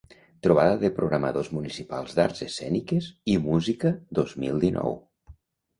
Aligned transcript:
Trobada 0.45 0.77
de 0.83 0.89
programadors 0.95 1.51
municipals 1.57 2.17
d'arts 2.21 2.43
escèniques 2.49 3.11
i 3.35 3.39
música 3.47 3.95
dos 4.21 4.39
mil 4.47 4.63
dinou. 4.69 5.03